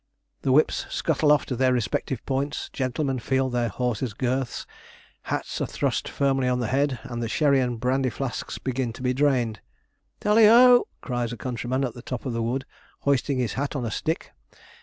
[0.41, 4.65] The whips scuttle off to their respective points, gentlemen feel their horses' girths,
[5.29, 9.03] hats are thrust firmly on the head, and the sherry and brandy flasks begin to
[9.03, 9.59] be drained.
[10.19, 12.65] 'Tally ho!' cries a countryman at the top of the wood,
[13.01, 14.31] hoisting his hat on a stick.